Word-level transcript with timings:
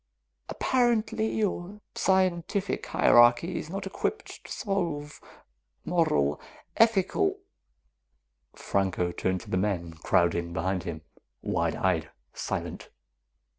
Apparently, 0.49 1.27
your 1.35 1.79
scientific 1.93 2.87
hierarchy 2.87 3.59
is 3.59 3.69
not 3.69 3.85
equipped 3.85 4.43
to 4.43 4.51
solve 4.51 5.21
moral, 5.85 6.41
ethical" 6.75 7.37
Franco 8.65 9.11
turned 9.11 9.41
to 9.41 9.51
the 9.51 9.57
men, 9.57 9.93
crowding 9.93 10.53
behind 10.53 10.85
him, 10.85 11.01
wide 11.43 11.75
eyed, 11.75 12.09
silent. 12.33 12.89